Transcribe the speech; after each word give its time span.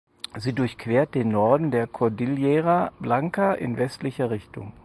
Sie 0.39 0.53
durchquert 0.53 1.13
den 1.13 1.29
Norden 1.29 1.69
der 1.69 1.85
Cordillera 1.85 2.91
Blanca 2.99 3.53
in 3.53 3.77
westlicher 3.77 4.31
Richtung. 4.31 4.73